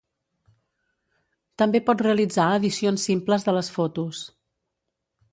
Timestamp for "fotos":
3.75-4.23